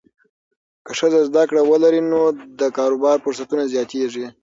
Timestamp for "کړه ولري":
1.49-2.01